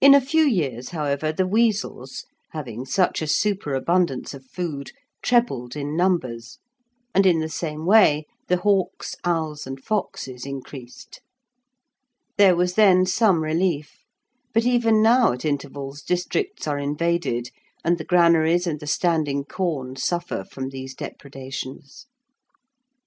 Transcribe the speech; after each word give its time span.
In 0.00 0.14
a 0.14 0.20
few 0.22 0.44
years, 0.46 0.92
however, 0.96 1.30
the 1.30 1.46
weasels, 1.46 2.24
having 2.52 2.86
such 2.86 3.20
a 3.20 3.26
superabundance 3.26 4.32
of 4.32 4.46
food, 4.46 4.92
trebled 5.20 5.76
in 5.76 5.94
numbers, 5.94 6.58
and 7.14 7.26
in 7.26 7.40
the 7.40 7.50
same 7.50 7.84
way 7.84 8.24
the 8.48 8.56
hawks, 8.56 9.14
owls, 9.24 9.66
and 9.66 9.78
foxes 9.84 10.46
increased. 10.46 11.20
There 12.38 12.56
was 12.56 12.76
then 12.76 13.04
some 13.04 13.42
relief, 13.42 13.98
but 14.54 14.64
even 14.64 15.02
now 15.02 15.32
at 15.32 15.44
intervals 15.44 16.00
districts 16.00 16.66
are 16.66 16.78
invaded, 16.78 17.50
and 17.84 17.98
the 17.98 18.06
granaries 18.06 18.66
and 18.66 18.80
the 18.80 18.86
standing 18.86 19.44
corn 19.44 19.96
suffer 19.96 20.44
from 20.44 20.70
these 20.70 20.94
depredations. 20.94 22.06